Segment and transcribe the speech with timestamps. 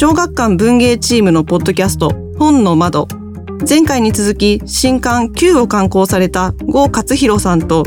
[0.00, 3.08] 小学館文芸チームのポッドキャスト本の窓。
[3.68, 7.82] 前回に続き新刊 Q を刊行された郷勝弘さんと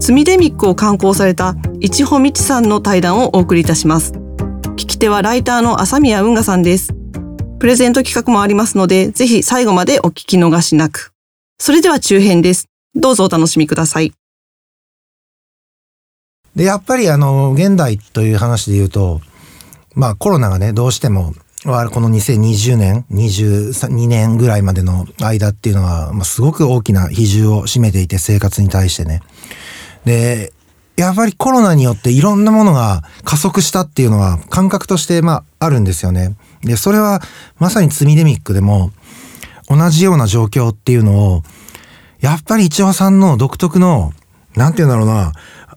[0.00, 4.12] ツミデミックを刊行された市穂道さんの対談をお送りいたします。
[4.12, 6.94] 聞き手はライターの朝宮運河さんです。
[7.58, 11.12] プレゼント企画もありますのでぜひ最後までお聞き逃しなく。
[11.58, 12.70] それでは中編です。
[12.94, 14.14] どうぞお楽しみください。
[16.56, 19.20] でやっぱりあの現代という話で言うと
[19.94, 29.22] まあコロナがねどうしてもこの2020年、22年ぐらいまでの間っていうのは、まあ、すごく大きな比重を占めていて、生活に対してね。
[30.04, 30.52] で、
[30.96, 36.34] やっぱりコロナによっていろんなものが加速したっていうのは感覚としてまああるんですよね。
[36.62, 37.22] で、それは
[37.58, 38.90] まさにツミデミックでも
[39.68, 41.42] 同じような状況っていうのを、
[42.20, 44.12] やっぱり一応さんの独特の、
[44.56, 45.32] なんて言うんだろうな、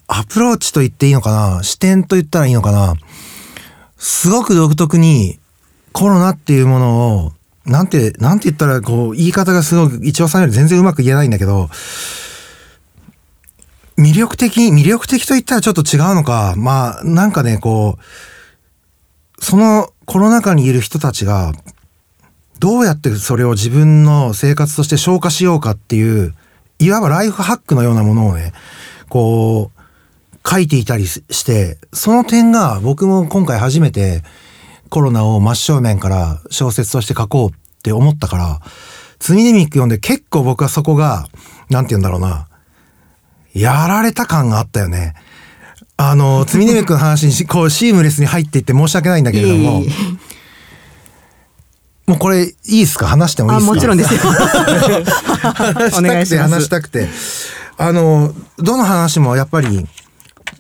[0.08, 2.96] アプローチと言っていいのかな、視点と言ったらいいのかな、
[3.98, 5.40] すごく独特に
[5.92, 7.32] コロナっていうものを、
[7.66, 11.70] なんて、なんて言ったら、こう、言い方がすごく、一応さんより全然うまく言えないんだけど、
[13.98, 21.54] 魅力的、魅力的と言ったらちょっと違うのか、まあ、なんかね、こう、そのコロナ禍にいる人たちが、
[22.60, 26.34] どうやってそれを自分の生活として消化しようかっていう、
[26.80, 28.54] いわばライフハックのようなものをね、
[29.10, 29.75] こう、
[30.48, 34.24] 書いていたりして、その点が僕も今回初めて、
[34.90, 38.60] コロナを真正面から小説として書こうって思ったから、
[39.20, 41.28] ツミネミック読んで結構僕はそこが、
[41.70, 42.48] なんて言うんだろうな、
[43.54, 45.16] やられた感があったよね。
[45.98, 49.84] あの、ツミネミックの話に こうシームレスに入っていって申し訳ないんだけれども、
[52.06, 53.08] もうこれいいですか？
[53.08, 53.74] 話してもいいですか？
[53.74, 54.20] もちろんですよ。
[55.56, 57.10] 話したくて話したくて。
[57.78, 59.86] あの、どの話もやっぱり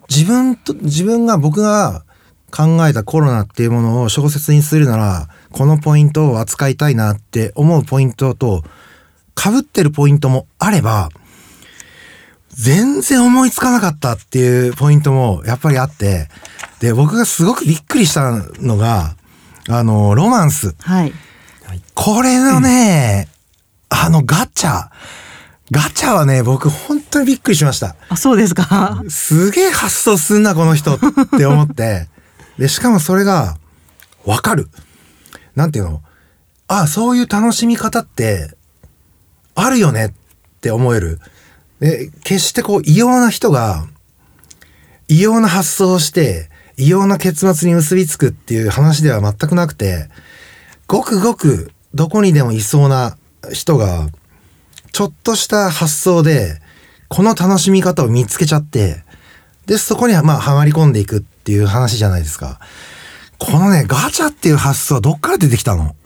[0.10, 2.04] 自分と、自分が僕が
[2.52, 8.64] 考えたコロナっていうものを小説にするなら、このポイントを扱いたいなって思うポイントと、
[9.38, 11.10] 被ってるポイントもあれば、
[12.52, 16.30] 全然思いつかなかったっていうポイントもやっぱりあって、
[16.80, 19.16] で、僕がすごくびっくりしたのが、
[19.68, 20.76] あの、ロマンス。
[20.80, 21.14] はい。
[21.94, 23.28] これのね、
[23.92, 24.90] うん、あのガチャ。
[25.72, 27.96] ガチャはね、僕本当にびっくりしました。
[28.10, 29.04] あ、そうですか。
[29.10, 31.00] すげえ発想すんな、この人っ
[31.38, 32.08] て思って。
[32.60, 33.58] で、しかもそれが、
[34.26, 34.70] わかる。
[35.56, 36.02] なんていうの？
[36.68, 38.56] あ、そういう楽しみ方って、
[39.56, 40.12] あるよねっ
[40.62, 41.20] て思える。
[41.80, 43.88] で、決してこう、異様な人が、
[45.08, 50.10] 異様な発想をして、異様な結末に結びつくっていう話では全くなくて、
[50.88, 53.18] ごくごくどこにでもいそうな
[53.52, 54.10] 人が、
[54.96, 56.62] ちょっとした発想で、
[57.10, 59.04] この楽しみ方を見つけちゃって、
[59.66, 62.62] で、そこにはまあ、はまり込んでいくっていう話じゃないですか。
[63.38, 65.98] このね、ガチャっていう発想はどっから出てきたの？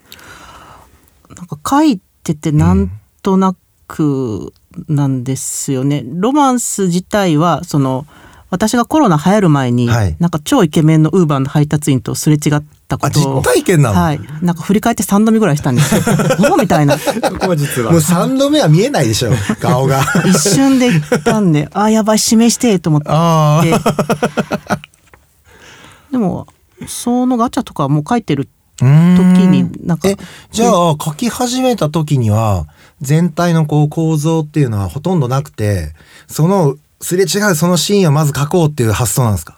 [1.37, 2.89] なんか書いててなん
[3.21, 3.55] とな
[3.87, 4.53] く
[4.87, 5.99] なんですよね。
[5.99, 8.07] うん、ロマンス自体は、その、
[8.49, 13.37] 私がコロナ流行る前に、はい、なんか超イケメンのウーバーの配達員とすれ違ったこと。
[13.37, 13.95] を体験なの？
[14.01, 14.19] はい。
[14.41, 16.01] なんか振り返って3度目ぐらいしたんですよ。
[16.49, 16.97] もうみたいな。
[16.97, 17.91] そこは実は。
[17.91, 20.01] もう3度目は見えないでしょ 顔が。
[20.25, 23.07] 一瞬で言ったんでああやばい指名してと思って。
[26.11, 26.47] でも
[26.87, 30.09] そのガチャとかもう書いてる時になんか
[30.51, 32.65] じゃあ書き始めた時には
[33.01, 35.93] 全体のこう構造っていうのはほとんどなくて
[36.27, 39.57] そのすれ違うそのシーンをまず書こうっていう発想なんですか？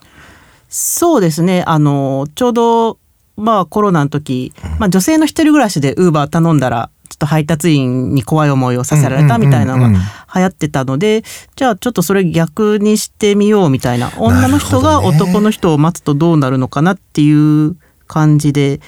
[0.70, 1.64] そうですね。
[1.68, 2.98] あのちょうど
[3.38, 10.00] まあコロナの時、まあ、女性の一人暮らしでウーバー頼んだらちょっと配達員に怖い思いをさせられたみたいなのが
[10.36, 11.24] 流行ってたので、
[11.56, 17.76] じゃあちょっとそれ逆にしてみようみたいな女の人が男の人を待つとどうなるのかなっていう
[18.08, 18.80] 感じで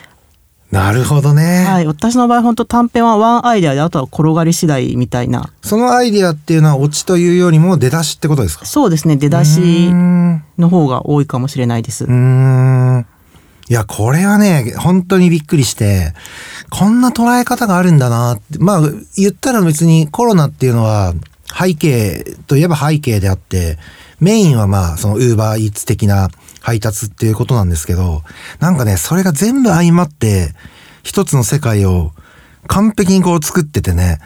[0.72, 1.66] なるほどね。
[1.66, 1.86] はい。
[1.86, 5.52] 私の場合、本当短編はワンアイデアで、あとは転がり次第みたいな。
[5.62, 8.66] そのアイデアっていうのは、オチというよりも出だしってことですか？
[8.66, 9.16] そうですね。
[9.16, 12.06] 出だしの方が多いかもしれないです。
[12.06, 13.06] うん。
[13.70, 16.14] いや、これはね、本当にびっくりして、
[16.70, 18.60] こんな捉え方があるんだなって。
[18.60, 18.82] まあ、
[19.16, 21.14] 言ったら別にコロナっていうのは、
[21.58, 23.78] 背景といえば背景であって、
[24.20, 26.30] メインはまあ、そのウーバーイーツ的な
[26.62, 28.24] 配達っていうことなんですけど、
[28.60, 30.54] なんかね、それが全部相まって、
[31.04, 32.12] 一つの世界を
[32.68, 34.20] 完璧にこう作っててね、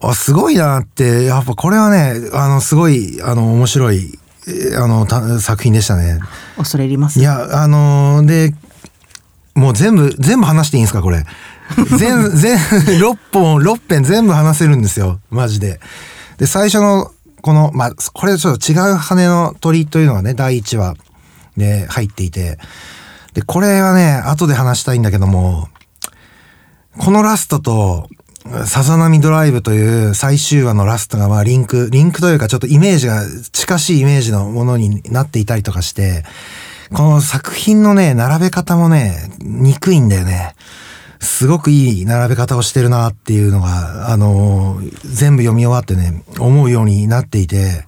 [0.00, 4.18] あ、すごいなって、やっぱこれはね、あの、すごい、あの、面白い、
[4.76, 6.20] あの、作品でしたね。
[6.56, 7.18] 恐れ入ります。
[7.18, 8.54] いや、あのー、で、
[9.54, 11.24] もう全部、全部話していいんですか、これ。
[11.98, 15.18] 全、全、6本、6編全部話せるんですよ。
[15.30, 15.80] マジで。
[16.38, 17.10] で、最初の、
[17.42, 20.94] この、まあ、これちょっと違う羽の鳥というのがね、第1話
[21.56, 22.58] で入っていて。
[23.34, 25.68] で、これはね、後で話したいんだけども、
[26.98, 28.08] このラストと、
[28.66, 33.22] さざ波ドライブという最終話のラストがまあリンク、リンクというかちょっとイメージが
[33.52, 36.24] 近しいイメージのものになっていたりとかして、
[36.92, 40.54] この作品のね、並べ方もね、憎いんだよね。
[41.18, 47.84] すごくいい並べ方をしてるなっていうのが、あのー、全部読み終わってね、思うようになっていて、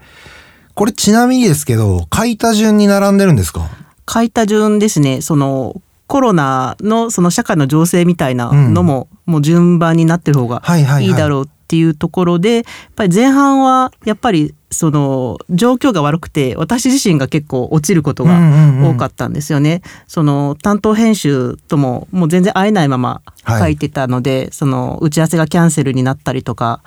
[0.74, 3.68] これちなみにですけど、書いた順に並んでるんですか？
[4.10, 5.20] 書いた順ですね。
[5.20, 10.62] その、コロナのその社会の情勢みたいなのも、うん、もう順番になってる方が
[11.00, 12.64] いいだろうっていうところで、やっ
[12.96, 18.38] ぱり前半はやっぱりその状況が悪くて私自身が結構落ちることが
[18.82, 19.68] 多かったんですよね。
[19.68, 26.82] うんうんうん、その担当編集とももう全然会えないまま書いてたので、はい、その打ち合わせがキャンセルになったりとか。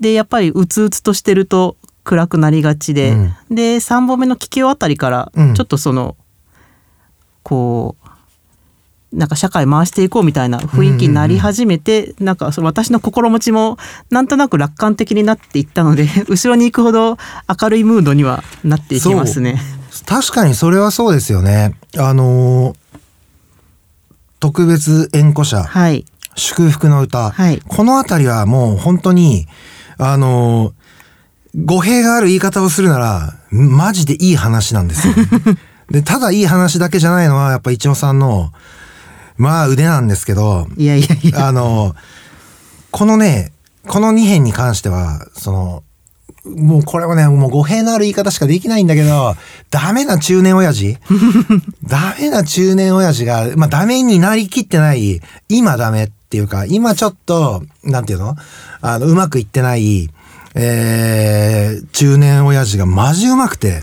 [0.00, 6.24] でやっぱりうつうつとしてると暗くなりがちで、うん、で3本目の聞き終わったりからちょっとその、うん、
[7.42, 8.03] こう
[9.14, 13.78] なんか社会回していこうみたいな雰囲気になり始めて、うん、なんかその私の心持ちも
[14.10, 17.16] なんとなく楽観的になっていったので 後ろに行くほど
[17.60, 19.62] 明るいムードにはなっていきますね。
[20.06, 21.74] 確かにそれはそうですよね。
[21.96, 22.74] あの
[24.40, 29.46] 特別縁故者、はい、祝福の歌、はい、この辺りはもう本当に
[29.96, 30.72] あの
[31.56, 35.14] 語弊がある言い方をするならマジでいい話なんですよ。
[35.90, 38.52] でただいい話だけじゃないのはやっぱ一応さんの
[39.36, 41.48] まあ腕なんですけど、いやいやいや。
[41.48, 41.94] あの、
[42.90, 43.52] このね、
[43.86, 45.82] この2編に関しては、その、
[46.44, 49.34] もうこれはね、もう語弊のある言い方しかできないんだけど、
[49.70, 50.98] ダメな中年親父
[51.82, 58.36] ダメな中年親父が、まあダメになりきってない、今ダメっていうか、今ちょっと、なんていうの
[58.80, 60.10] あの、うまくいってない、
[60.54, 63.82] えー、中年親父がマジうまくて、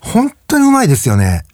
[0.00, 1.44] 本当にうまいですよね。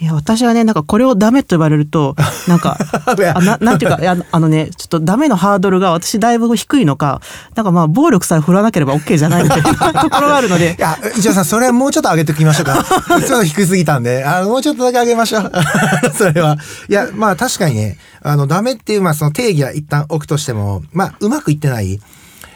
[0.00, 2.14] いや私はねなんかこれをダメと言われると
[2.46, 7.20] なんかあななんていうかああのねちょっとダメのハードルが私だいぶ低いのか
[7.56, 10.76] なんかまあ暴力さえ振らなければ OK じゃないみたいなところがあるので。
[10.78, 12.84] いや一応さんそれはもうちょっと上げておきましょうか。
[12.84, 14.24] ちょっと低すぎたんで。
[14.24, 15.52] あもうちょっとだけ上げましょう。
[16.14, 16.56] それは。
[16.88, 22.00] いやまあ確かにねあのダメっていうまあその定義は一旦置くとしてもまあうまくいってない。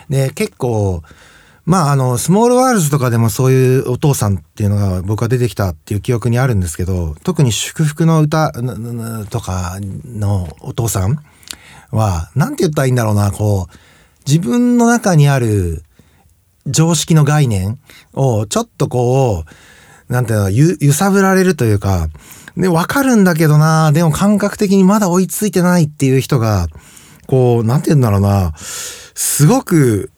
[0.09, 1.03] ね結構
[1.65, 8.53] まああの、スモールワールズとかでもそういうお父さんっていうのが僕は出てきたっていう記憶にあるんですけど、特に祝福の歌
[9.31, 11.19] とかのお父さん
[11.91, 13.77] は、なんて言ったらいいんだろうな、こう、
[14.27, 15.85] 自分の中にある
[16.67, 17.79] 常識の概念
[18.13, 19.45] をちょっとこ
[20.09, 22.09] う、なんていうの、ゆ、揺さぶられるというか、
[22.57, 26.67] で、わかるんだけどな、でも感覚的にまだ追いついてないっていう人が、
[27.27, 30.11] こう、なんて言うんだろうな、すごく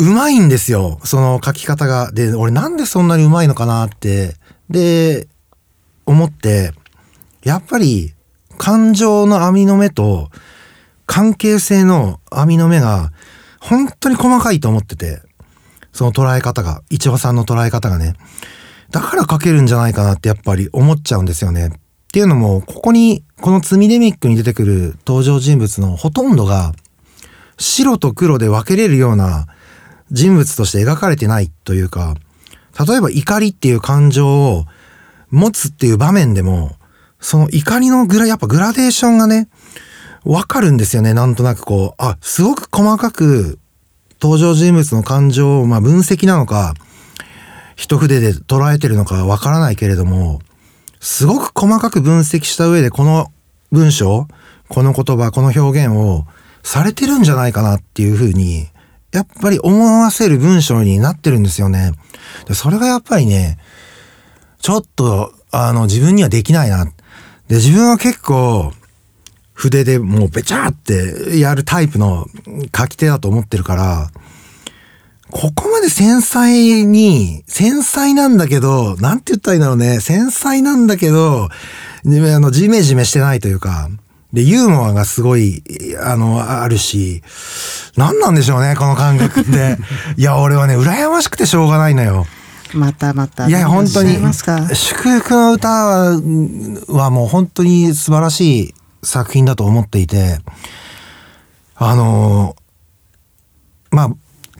[0.00, 0.98] うまいんですよ。
[1.04, 2.10] その書き方が。
[2.10, 4.34] で、俺なんでそんなにうまいのかなって。
[4.70, 5.28] で、
[6.06, 6.72] 思って、
[7.44, 8.14] やっぱり
[8.56, 10.30] 感情の網の目と
[11.04, 13.12] 関係性の網の目が
[13.60, 15.20] 本当に細かいと思ってて、
[15.92, 18.14] その捉え方が、一葉さんの捉え方がね。
[18.90, 21.68] だから書けるんじゃないかなってやっぱり思っちゃうんですよね。
[21.68, 21.70] っ
[22.12, 26.72] ていうのも、ここに、このツミデミックに出てくる登場人物のほとんどが
[27.58, 29.46] 白と黒で分けれるような
[30.10, 32.16] 人物として描かれてないというか、
[32.86, 34.66] 例えば怒りっていう感情を
[35.30, 36.76] 持つっていう場面でも、
[37.20, 39.48] その怒りのグラ、やっぱグラデーションがね、
[40.24, 41.14] わかるんですよね。
[41.14, 43.58] なんとなくこう、あ、すごく細かく
[44.20, 46.74] 登場人物の感情を、まあ分析なのか、
[47.76, 50.40] 一筆で捉えてるのかわからないけれども、
[51.00, 53.32] すごく細かく分析した上でこの
[53.72, 54.28] 文章、
[54.68, 56.26] この言葉、この表現を
[56.62, 58.68] されてるんじゃないかなっていうふうに
[59.12, 61.92] やっぱり思わせる文章になってるんですよね。
[62.46, 63.58] でそれがやっぱりね、
[64.60, 66.84] ちょっと、あの、自分にはできないな。
[67.48, 68.72] で、自分は結構、
[69.52, 72.26] 筆でもうべちゃーってやるタイプの
[72.76, 74.10] 書き手だと思ってるから、
[75.30, 80.00] ここまで繊細に、繊細なんだけど、なんて言ったらいいんだろうね。
[80.00, 81.50] 繊細なんだけど、あ
[82.04, 83.90] の、ジメジメしてないというか、
[84.32, 85.62] で、ユーモアがすごい、
[86.02, 87.22] あの、あるし、
[87.96, 89.78] 何なんでしょうね、この感覚って。
[90.16, 92.26] いや、俺はね、羨ましくてしょうがないのよ。
[92.74, 93.48] またまた。
[93.48, 96.20] いや本当に祝福の歌は
[96.88, 100.38] はもう本当に素晴らしい作品だと思っていて
[101.74, 102.56] あの
[103.90, 104.10] まあ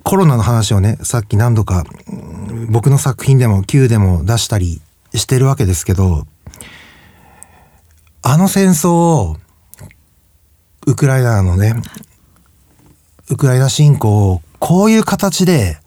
[0.02, 4.80] コロナの話をねさっき何度かうん僕の作品でも Q でも出したり
[5.14, 6.26] してるわけですけど
[8.22, 9.36] あの戦争を
[10.86, 11.74] ウクライナのね
[13.30, 15.78] ウクライナ侵攻をこういう形で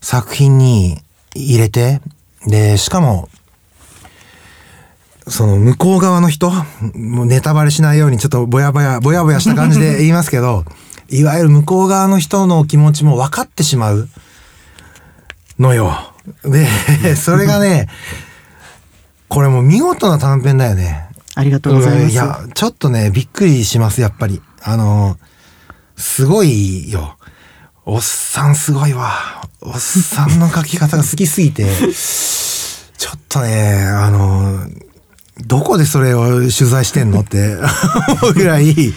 [0.00, 0.98] 作品に
[1.34, 2.00] 入れて
[2.46, 3.28] でしかも
[5.26, 6.50] その向こう側の人
[6.94, 10.64] もうネタバレしないようにちょっとぼやぼやぼやぼやした感じで 言いますけど
[11.08, 14.08] いわゆる向こう側の人の気持ちも分かってしまう
[15.58, 16.12] のよ。
[16.44, 17.88] でそれがね
[19.28, 21.06] これもう見事な短編だよね。
[21.34, 22.12] ありがとうございます。
[22.12, 24.42] いや、ちょっとね、びっくりします、やっぱり。
[24.62, 25.16] あの、
[26.00, 27.16] すごいよ。
[27.84, 29.12] おっさんすごいわ。
[29.60, 34.58] おっさんの書き方が好きすぎて、ちょっとね、あの、
[35.46, 37.56] どこでそれを取材してんのって
[38.22, 38.94] 思うぐらい、い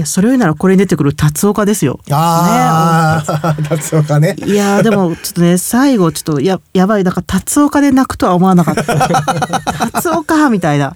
[0.00, 2.00] や、それを言うならこれに出てくる達岡ですよ。
[2.10, 4.36] ああ、達岡ね。
[4.44, 8.84] いやーでもちょっとね最後ちょっとややばいなんか達岡で泣くとは思わなかった
[9.92, 10.94] 達岡みたいな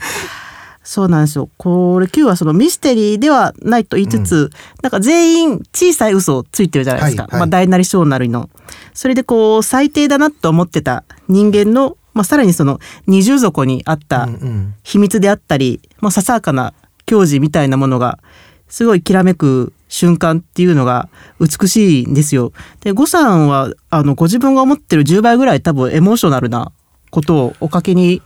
[0.82, 1.50] そうなんですよ。
[1.58, 4.50] これ Q はそのミステリーではないと言いつつ、
[4.82, 7.40] なんか全員小さい嘘をついてるじゃないですか、はいはい。
[7.40, 8.48] まあ、大なり小なりの。
[8.94, 14.74] それでこう最低だなと思ってた人間の、まあ、さらにその二重底にあったうんうん。
[14.82, 16.72] 秘密であったり、まあ、ささやかな
[17.06, 18.18] 矜持みたいなものが
[18.68, 21.08] すごいきらめく瞬間っていうのが
[21.40, 22.52] 美しいんですよ。
[22.80, 26.72] で、呉さんはあのご自分が思ってる10倍ぐらい多分エモーショナルな
[27.10, 28.22] ことをおかけに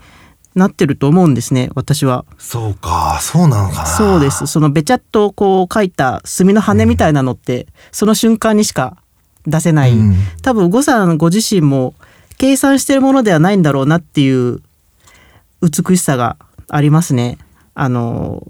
[0.54, 2.24] なってると思うんですね、私は。
[2.38, 3.86] そうか、そうなのかな。
[3.86, 4.46] そうです。
[4.46, 8.96] そのべちゃっとこう書いた墨の羽みたいなのって、その瞬間にしか
[9.46, 9.92] 出せない。
[9.92, 11.94] うん多分呉さんご自身も
[12.38, 14.60] 計算してるものではないんだろうなっていう
[15.62, 16.36] 美しさが
[16.68, 17.38] ありますね。
[17.74, 18.46] あの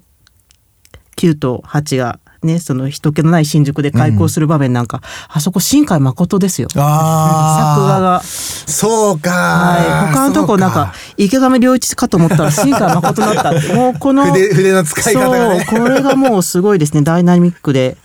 [1.17, 6.69] 9と8がねその人気のない新宿で開校する場面なんか、あそこ新海誠ですよ。
[6.71, 8.23] 作ああ、画が。
[8.23, 9.31] そうか。
[9.31, 17.97] はい、他のとこなんか池上良一かと思ったら新海誠だった もうこの筆筆の使い方がねそうこれがもうすごいですねダイナミックで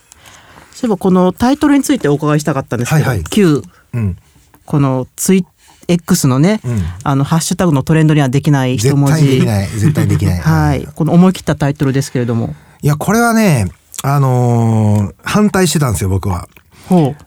[0.74, 4.17] そういえばこのタイトルについてお伺いしたかったんですけど、はいはい Q うん。
[4.65, 5.46] このツイ
[5.88, 9.67] X のね、うんあのハッシュタグのトレンドにはできない一絶文字対できない。
[9.67, 10.39] 絶対できない。
[10.39, 13.69] はいこの思い切ったタイトルですけれどもいや、これはね、
[14.03, 16.48] あのー反対してたんですよ、僕は。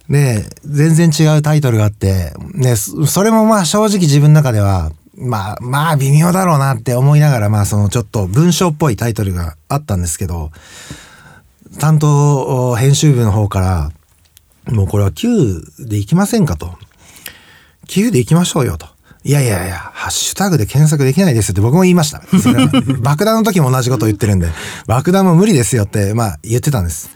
[0.08, 10.50] で、全然違うタイトルがあって、ね、そそれもまあ正直自分の中では、まあ、まあ微妙だろうなって思いながら、まあそのちょっと文章っぽいタイトルがあったんですけど、
[11.78, 16.76] 担当編集部の方から、もうこれは Q でいきませんかと。
[17.86, 18.86] Q でいきましょうよと。
[19.24, 22.22] いやいやいや、ハッシュタグで検索できないですって僕も言いました。
[23.00, 24.48] 爆弾の時も同じこと言ってるんで、
[24.86, 27.10] 爆弾も無理ですよって、まあ言ってたんです。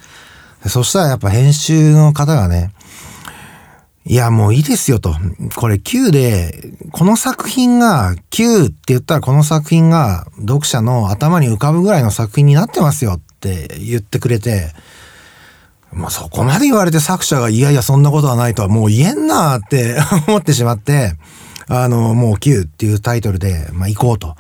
[0.69, 2.73] そしたらやっぱ編集の方がね、
[4.05, 5.17] いやもういいですよと。
[5.57, 14.73] これ Q で、この作品が Q って言ったらこの作品が読者の頭に浮かぶぐらいの作品になってますよって言ってくれて、
[15.93, 19.97] もうそこまで言われて作者がいやいやそんなことはないとはもう言えんなって
[20.29, 21.15] 思ってしまって、
[21.69, 24.37] あの、もう Q っていうタイトルで、まあ行こうと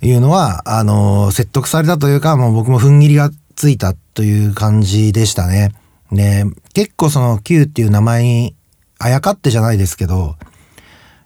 [0.00, 5.72] いうのは、あの、説得されたというか、もう僕も踏ん切りがついたという感じでしたね。
[6.10, 8.54] ね、結構その Q っていう名前に
[8.98, 10.36] あやかってじゃないですけど、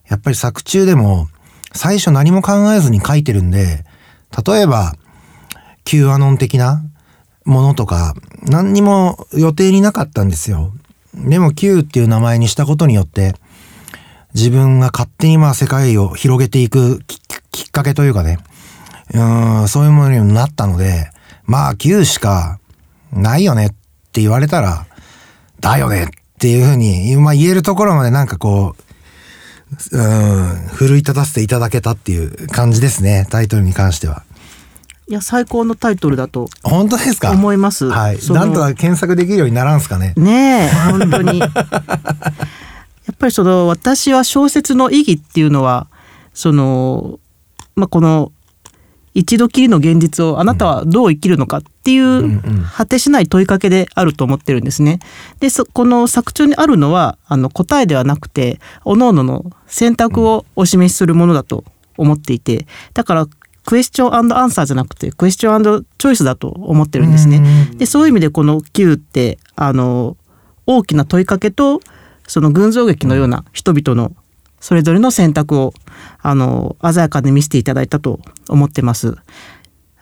[0.09, 1.29] やっぱり作中でも
[1.73, 3.85] 最初何も考えずに書いてるんで、
[4.47, 4.95] 例えば
[5.85, 6.83] Q アノン的な
[7.45, 10.73] ものとか何にも予定になかったんですよ。
[11.15, 13.35] でも Q っていう名前にしたことによって
[14.37, 17.19] 自分が勝手にまあ世界を広げていくき
[17.51, 18.39] きっかけというかね、
[19.15, 21.11] うーん、そういうものになったので、
[21.47, 22.59] まあ Q しか
[23.13, 23.71] ないよねっ
[24.13, 24.87] て言われたら、
[25.61, 28.77] だよねっていうふうに、まあ言えるところまでなんかこ
[29.91, 34.23] う、うん、奮い立たせていただけたっていう感じですね、タイトルに関しては。
[35.09, 37.31] いや最高のタイトルだと本当ですか？
[37.31, 38.19] 思いますはい。
[38.31, 40.13] なんとか検索できるようにならんすかね？
[40.17, 41.41] ねえ本当に
[43.07, 45.89] やっぱりその私は小説の意義っていうのは
[46.35, 47.19] その、
[47.75, 48.33] まあ、この
[49.15, 54.99] 一度きりの現実をあなたはどう生きるのかっていんううん果てしない問いかけであると思ってるんですね。
[55.41, 61.65] でそこの作中にあるのはあの答えではなくて各々の選択をお示しするものだと
[61.97, 63.27] 思っていてだから
[63.65, 67.71] クエスチョンアンサーじゃなくてクエスチョンチョイスだと思ってるんですね。
[67.79, 70.19] でそういう意味でこの Q ってあの
[70.67, 71.81] 大きな問いかけと
[72.27, 74.15] その群像劇のような人々の
[74.61, 75.75] それぞれの選択を
[76.21, 79.17] あの鮮やかに見せていただいたと思ってます。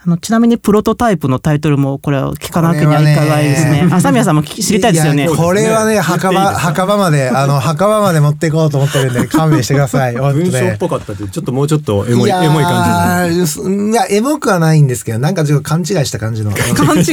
[0.07, 3.89] あのちなみにプロトタイプのタイトルもこれは聞かなくにはいかないですね。
[3.91, 10.15] 朝宮さんも聞き知りたいですよねこれはね、墓場、墓場まで、あの、墓場まで持っていこうと思ってるんで、勘弁してください。
[10.15, 13.63] 文章っぽかったってちょっともうちょっとエモいエモい感じじ。
[13.63, 16.51] いや、エモくはないんですけど、なんかちょっと勘違いした感じの。
[16.51, 17.05] 勘違い。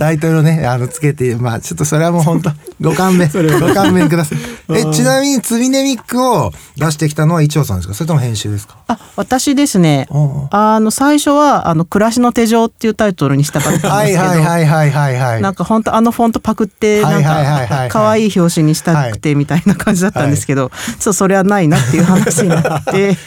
[0.00, 2.50] タイトルをね、あの、つけて、まあ、ちょっとそれはもう本当
[2.80, 4.38] ご勘弁、ご勘弁ください。
[4.76, 7.94] え、ちなみに、ツビネミックを出してきたのは一応さんですか？
[7.94, 8.78] それとも編集ですか？
[8.88, 10.08] あ、私ですね。
[10.50, 15.42] あの最初はあの暮らしの手錠っていうタイトルにしたかったんはいですけど、はいはいはいはいはい。
[15.42, 23.16] なんか本当あのフォントパクってなんか可愛い表紙にしたくてみたいな感じだったんですけど、そうそれはないなっていう話になって。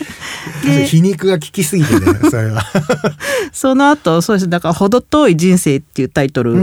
[0.64, 2.64] で皮肉が効きすぎてね、それは。
[3.54, 6.56] その後そうですだから「程遠い人生」っていうタイトルを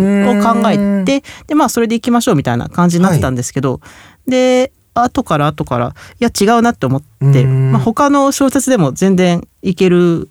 [0.42, 3.80] 考えてでまあそれでいきましょうみたいな感じになってたんですけど、
[4.26, 10.28] で後から後からいや違うなって思って、うんまあ、他の小説でも全然いけるうん。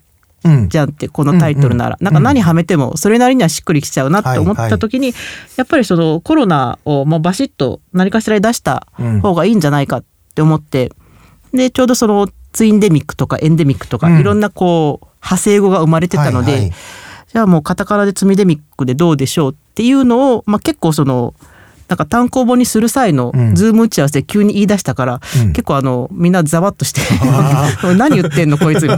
[0.68, 5.14] じゃんってこのタイトルなら、うんなんか何はめてもそれなりにはしっくりきちゃうなって思った時に、
[5.56, 8.86] やっぱりそのコロナをもうバシッと何かしらに出した
[9.22, 10.92] 方がいいんじゃないかって思って、
[11.52, 14.18] でちょうどそのツインデミックとかエンデミックとか、うん。
[14.18, 16.72] いろんなこう派生語が生まれてたので、
[17.32, 21.34] じゃあもうカタカナでツミデミックでどうでしょうっていうのを、まあ、結構その
[21.88, 23.54] なんか単行本にする際のうん。
[23.54, 25.52] ズーム打ち合わせで急に言い出したから、うん。
[25.52, 27.00] 結構あのみんなざわっとして
[27.96, 28.88] 何言ってんのこいつ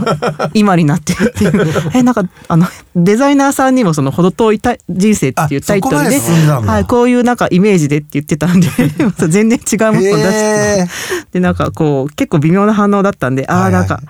[0.53, 0.75] 今。
[0.75, 1.13] になって。
[1.13, 2.65] るっていうえなんかあの
[2.95, 8.67] デザイナーさんにもその「程遠いた人生」っていうタイトルではい、こういうなんかイメージでって言ってたんで
[9.27, 10.87] 全然違うものを出して
[11.33, 13.73] でなんかこう結構微妙な反応だったんであはいはい。
[13.73, 14.01] あなんか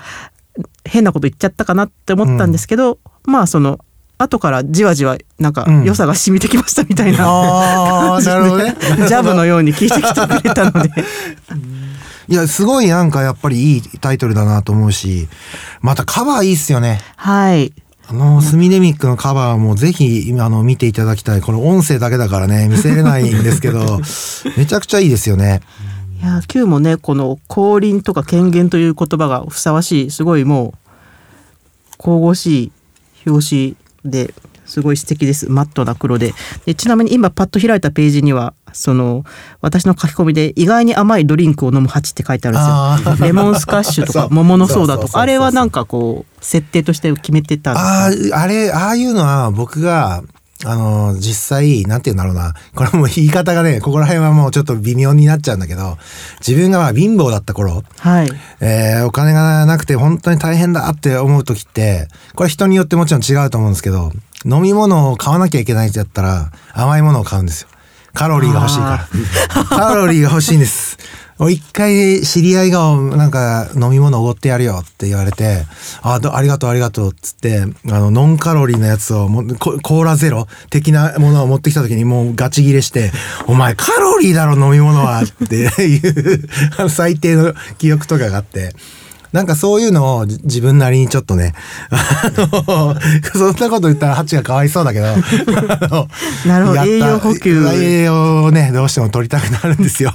[0.86, 3.80] 変なこと言っちゃったかなって思ったんですけど、まあその
[4.20, 8.76] 後からじわじわなんかうん良さが染みてきましたみたいな、ああ、なるほどね。
[8.80, 10.90] ジャブのように聞いてきてくれたので
[12.28, 15.28] いや、すごいなんかやっぱりいいタイトルだなと思うし、
[15.82, 17.02] またカバーいいっすよね。
[17.16, 17.74] はい
[18.08, 21.42] あの、スミデミックのカバーもぜひ、あの、見ていただきたい。
[21.42, 24.02] この音声だけだからね、見せれないんですけど、
[24.58, 25.62] めちゃくちゃいいですよね。
[26.22, 30.74] いや Q もねこの降臨とか権限という言葉がふさわしいすごいも
[31.94, 32.72] う神々しい
[33.26, 34.34] 表紙で
[34.66, 35.50] すごい素敵です。
[35.50, 36.34] マットな黒で。
[36.66, 39.24] でちなみに今パッと開いたページにはその
[39.62, 43.26] 私の書き込みで意外に甘いドリンクを飲む蜂って書いてあるんですよ。
[43.26, 45.20] レモンスカッシュとか桃のソーダとか。
[45.20, 48.38] あれはなんかこう設定として決めてたんですか？
[48.38, 50.24] ああ、あれ、ああいうのは僕が、
[50.66, 52.54] あの、実際、なんて言うんだろうな。
[52.76, 55.98] これもう言い方がね、ここら辺はもうちょっと微妙になっちゃうんだけど、
[56.46, 64.12] 自分がまあ貧乏だった頃、はいえーお金がなくて本当に大変だって思う時って、これ人によってもちろん違うと思うんですけど、
[64.46, 67.70] 飲み物を買わなきゃいけないってやったら、甘いものを買うんですよ。
[68.14, 69.08] カロリーが欲しいか
[69.48, 69.64] ら。
[69.66, 70.98] カロリーが欲しいんです。
[71.40, 75.64] 俺一回知り合いがなんか飲み物おごってやるよって言われて、
[76.02, 83.12] あありがとうありがとうっつって、あのノンカロリーのやつをもココーラゼロ的なものを持ってきた時にもうガチギレして、
[83.48, 86.50] お前カロリーだろ飲み物はっていう
[86.90, 88.76] 最低の記憶とかがあって。
[89.32, 91.54] なんかそういうのをじ自分なりにちょっとね、
[91.92, 92.96] あの、
[93.34, 95.06] そんなこと言ったらハチがかわいそうだけど、
[96.48, 96.84] なるほど。
[96.84, 97.64] 栄養補給。
[97.74, 100.12] 栄養をね、どうしても取りたくなるんですよ。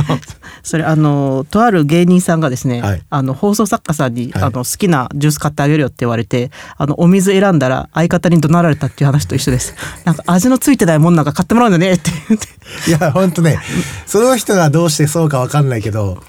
[0.62, 3.02] それあのとある芸人さんがですね、はい。
[3.08, 4.42] あの放送作家さんに、はい。
[4.44, 9.74] あの好きなジュース買ってあげるよって言われてあのお水選んだら相方に怒鳴られたっていう話と一緒です。
[10.04, 12.90] なんか味のついてないもんなんか買ってもらうんだねって言って。
[12.90, 13.58] いや、ほんとね、
[14.06, 16.22] その人がどうしてそうかわかんないけど、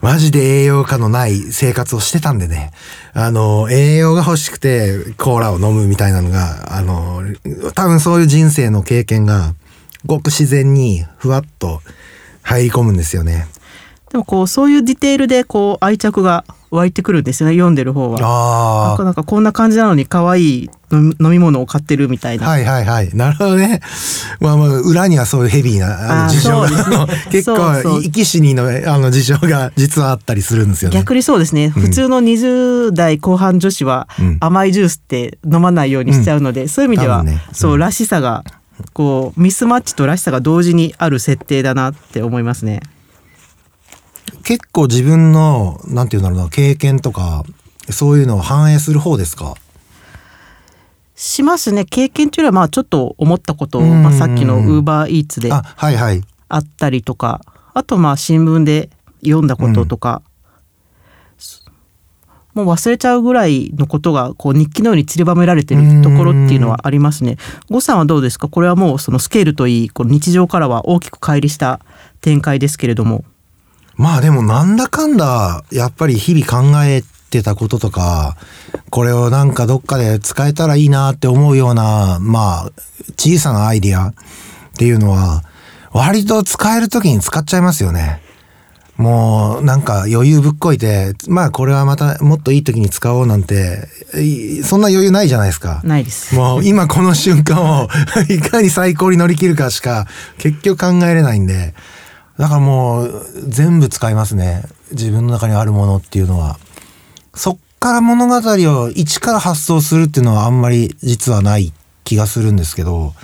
[0.00, 2.72] マジで栄養価のない生活をしてたんでね。
[3.12, 7.22] あの、栄養が欲しくてコーラを飲むみたいなのが、あの、
[7.74, 9.54] 多分そういう人生の経験が、
[10.06, 11.82] ごく自然にふわっと
[12.42, 13.46] 入り込むんですよね。
[14.10, 18.90] でもこうそういうディテールでこう愛着が湧いてくるんですよね読んでる方は。
[18.90, 22.40] なかなんかこんな感じなのに可愛い飲み物を買ってるみたいあ。
[22.40, 22.48] な。
[22.48, 23.10] はいはいはい。
[23.14, 23.80] なるほどね。
[24.40, 26.76] まあまあ、裏にはそういうヘビーな事情が、ね
[27.30, 30.96] 結構、生き死にのあの事情が実はあったりするんですよね。
[30.96, 38.44] 逆にそうですね、普通の20代後半女子はうん甘いジュースって飲まないようにしちゃうので、そういう意味では、多分ねそううんらしさが
[38.92, 42.80] こうミスマッチとらしさが同時にある設定だなって思いますね。
[44.42, 47.44] 結構自分の、なんていうんだろうな、経験とか、
[47.90, 49.54] そういうのを反映する方ですか？
[51.22, 51.84] しますね。
[51.84, 55.62] 経験というよりはまあちょっと思ったことまあ、さっきのウーバーイーツであ、
[56.56, 57.42] ったりとか
[57.74, 58.88] あとまあ新聞で
[59.22, 60.22] 読んだこととか、
[62.54, 67.36] もう忘れちゃうぐらいのことがこう日記のように散りばめられてるところっていうのはありますね。
[67.70, 68.48] 呉さんはどうですか？
[68.48, 71.80] これはもうそのスケールといいこの日常からは大きく乖離した
[72.22, 73.24] 展開ですけれども。
[73.94, 78.36] まあでもなんだかんだ、やっぱり日々考えてたこととか、
[78.90, 82.72] これをなんかどっかで使えたらいいなって思うような、まあ、
[83.16, 84.14] 小さなアイディアっ
[84.76, 85.44] ていうのは、
[85.92, 88.20] 割と使える時に使っちゃいますよね。
[89.00, 93.88] もうなんか余裕ぶっこいて、まあこれはまたもっといい時に使おうなんて、
[94.62, 95.80] そんな余裕ないじゃないですか。
[95.84, 96.34] ないです。
[96.34, 97.88] もう今この瞬間を
[98.28, 101.74] いかに最高に乗り切るかしか結局考えれないんで、
[102.38, 104.64] だからもう全部使いますね。
[104.92, 106.58] 自分の中にあるものっていうのは。
[107.34, 111.72] そっから物語を一から発想するっていうのはあんまり実はない
[112.04, 113.14] 気がするんですけど、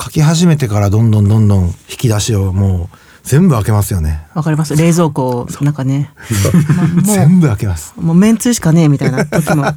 [0.00, 4.26] 書き始めてからどんどんどんどん引き出しをもう全部開けますよね。
[4.34, 4.76] わかります。
[4.76, 6.10] 冷蔵庫なんかね、
[7.04, 7.92] 全部開けます。
[8.00, 9.66] もうめんつゆしかねえみたいな時も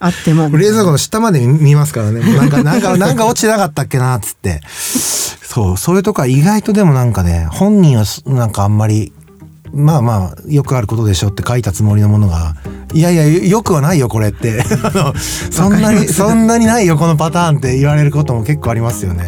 [0.00, 0.48] あっても。
[0.48, 2.20] 冷蔵庫の下まで見ますからね。
[2.20, 4.62] なんか、なんか、 なんか落ちなかったっけな、っつって。
[4.66, 9.12] そう、そういうとこは意外とでもなんかね、本人はなんかあんまり、
[9.72, 12.54] まあまあ、よくあることでしょって書いたつもりのものが、
[12.92, 14.64] いやいや、よくはないよ、これって。
[15.50, 19.26] そんなに、そんなにないよ、このパターンって言われることも結構ありますよね。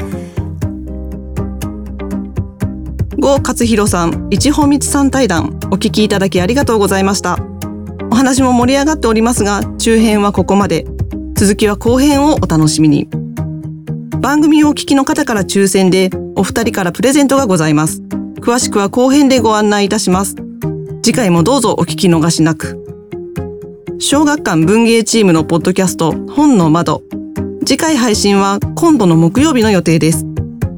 [3.18, 7.38] 郷勝弘さん、一本道さん対談、お聞きいただきありがとうございました。
[8.10, 10.86] お話も盛り上がっておりますが、中編はここまで。
[11.36, 13.08] 続きは後編をお楽しみに。
[14.20, 18.02] 番組をお聞きの方から抽選で、お二人からプレゼントがございます。
[18.42, 20.34] 詳しくは後編でご案内いたします。
[21.04, 22.84] 次回もどうぞお聞き逃しなく。
[24.00, 27.04] 小学館文芸チームのポッドキャスト、本の窓。
[27.64, 30.26] 次回配信は今度の木曜日の予定です。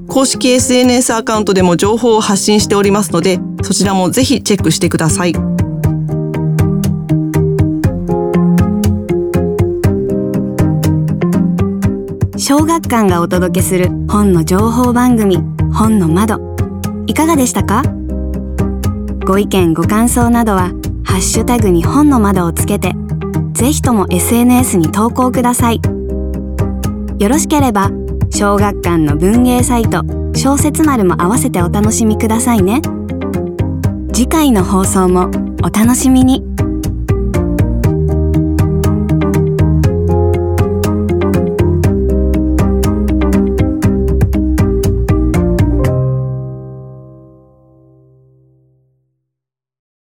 [0.09, 5.33] 公式 SNS アカウントでも情報を発信しておりますので、そちらもぜひチェックしてください。
[12.37, 15.38] 小学館がお届けする本の情報番組
[15.72, 16.54] 本の窓
[17.07, 17.83] いかがでしたか？
[19.27, 20.73] ご意見ご感想などは
[21.05, 22.93] ハッシュタグに本の窓をつけて
[23.53, 25.81] ぜひとも SNS に投稿ください。
[27.19, 27.90] よろしければ
[28.31, 30.03] 小学館の文芸サイト
[30.35, 32.83] 小説丸も合わせてお楽しみくださいね。
[34.12, 35.31] 次回の放送も
[35.62, 36.54] お楽しみに。